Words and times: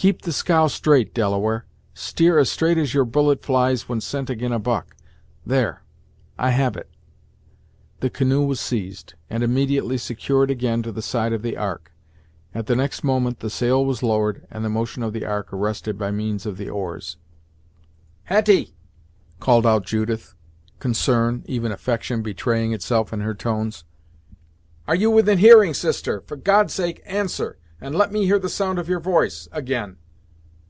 "Keep 0.00 0.22
the 0.22 0.32
scow 0.32 0.68
straight, 0.68 1.12
Delaware; 1.12 1.64
steer 1.92 2.38
as 2.38 2.48
straight 2.48 2.78
as 2.78 2.94
your 2.94 3.04
bullet 3.04 3.42
flies 3.42 3.88
when 3.88 4.00
sent 4.00 4.30
ag'in 4.30 4.52
a 4.52 4.58
buck; 4.60 4.94
there 5.44 5.82
I 6.38 6.50
have 6.50 6.76
it." 6.76 6.88
The 7.98 8.08
canoe 8.08 8.44
was 8.46 8.60
seized, 8.60 9.14
and 9.28 9.42
immediately 9.42 9.98
secured 9.98 10.52
again 10.52 10.84
to 10.84 10.92
the 10.92 11.02
side 11.02 11.32
of 11.32 11.42
the 11.42 11.56
Ark. 11.56 11.92
At 12.54 12.66
the 12.68 12.76
next 12.76 13.02
moment 13.02 13.40
the 13.40 13.50
sail 13.50 13.84
was 13.84 14.00
lowered, 14.00 14.46
and 14.52 14.64
the 14.64 14.68
motion 14.70 15.02
of 15.02 15.12
the 15.12 15.24
Ark 15.26 15.52
arrested 15.52 15.98
by 15.98 16.12
means 16.12 16.46
of 16.46 16.58
the 16.58 16.70
oars. 16.70 17.16
"Hetty!" 18.26 18.76
called 19.40 19.66
out 19.66 19.84
Judith, 19.84 20.32
concern, 20.78 21.42
even 21.48 21.72
affection 21.72 22.22
betraying 22.22 22.72
itself 22.72 23.12
in 23.12 23.22
her 23.22 23.34
tones. 23.34 23.82
"Are 24.86 24.94
you 24.94 25.10
within 25.10 25.38
hearing, 25.38 25.74
sister 25.74 26.20
for 26.20 26.36
God's 26.36 26.72
sake 26.72 27.02
answer, 27.04 27.58
and 27.80 27.94
let 27.94 28.10
me 28.10 28.26
hear 28.26 28.40
the 28.40 28.48
sound 28.48 28.76
of 28.76 28.88
your 28.88 28.98
voice, 28.98 29.46
again! 29.52 29.96